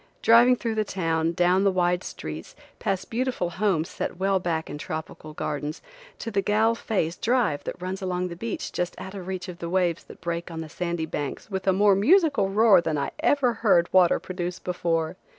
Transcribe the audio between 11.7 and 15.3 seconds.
more musical roar than I ever heard water produce before.